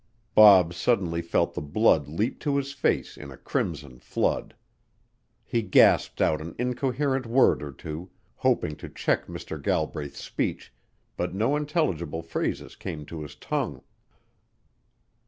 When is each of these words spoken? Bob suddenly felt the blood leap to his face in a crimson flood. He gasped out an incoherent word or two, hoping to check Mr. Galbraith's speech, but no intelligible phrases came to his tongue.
Bob 0.33 0.73
suddenly 0.73 1.21
felt 1.21 1.53
the 1.53 1.61
blood 1.61 2.07
leap 2.07 2.39
to 2.39 2.57
his 2.57 2.73
face 2.73 3.15
in 3.15 3.29
a 3.29 3.37
crimson 3.37 3.99
flood. 3.99 4.55
He 5.45 5.61
gasped 5.61 6.19
out 6.21 6.41
an 6.41 6.55
incoherent 6.57 7.27
word 7.27 7.61
or 7.61 7.71
two, 7.71 8.09
hoping 8.37 8.75
to 8.77 8.89
check 8.89 9.27
Mr. 9.27 9.61
Galbraith's 9.61 10.23
speech, 10.23 10.73
but 11.17 11.35
no 11.35 11.55
intelligible 11.55 12.23
phrases 12.23 12.75
came 12.75 13.05
to 13.05 13.21
his 13.21 13.35
tongue. 13.35 13.83